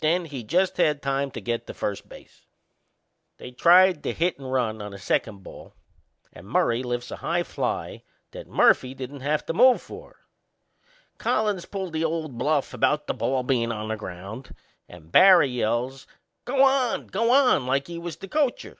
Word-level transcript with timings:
Then 0.00 0.26
he 0.26 0.44
just 0.44 0.76
had 0.76 1.00
time 1.00 1.30
to 1.30 1.40
get 1.40 1.66
to 1.66 1.72
first 1.72 2.06
base. 2.06 2.44
They 3.38 3.52
tried 3.52 4.02
the 4.02 4.12
hit 4.12 4.38
and 4.38 4.52
run 4.52 4.82
on 4.82 4.90
the 4.90 4.98
second 4.98 5.42
ball 5.42 5.72
and 6.30 6.46
Murray 6.46 6.82
lifts 6.82 7.10
a 7.10 7.16
high 7.16 7.42
fly 7.42 8.02
that 8.32 8.46
Murphy 8.46 8.92
didn't 8.92 9.20
have 9.22 9.46
to 9.46 9.54
move 9.54 9.80
for. 9.80 10.26
Collins 11.16 11.64
pulled 11.64 11.94
the 11.94 12.04
old 12.04 12.36
bluff 12.36 12.74
about 12.74 13.06
the 13.06 13.14
ball 13.14 13.42
bein' 13.44 13.72
on 13.72 13.88
the 13.88 13.96
ground 13.96 14.54
and 14.90 15.10
Barry 15.10 15.48
yells, 15.48 16.06
"Go 16.44 16.62
on! 16.62 17.06
Go 17.06 17.30
on!" 17.30 17.64
like 17.64 17.86
he 17.86 17.96
was 17.98 18.18
the 18.18 18.28
coacher. 18.28 18.76